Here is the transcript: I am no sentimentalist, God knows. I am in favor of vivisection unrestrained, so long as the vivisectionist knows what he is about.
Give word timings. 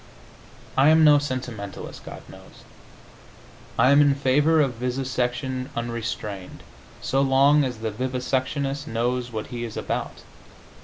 I 0.75 0.89
am 0.89 1.03
no 1.03 1.19
sentimentalist, 1.19 2.03
God 2.03 2.23
knows. 2.27 2.63
I 3.77 3.91
am 3.91 4.01
in 4.01 4.15
favor 4.15 4.59
of 4.59 4.73
vivisection 4.73 5.69
unrestrained, 5.75 6.63
so 7.03 7.21
long 7.21 7.63
as 7.63 7.77
the 7.77 7.91
vivisectionist 7.91 8.87
knows 8.87 9.31
what 9.31 9.45
he 9.53 9.63
is 9.63 9.77
about. 9.77 10.23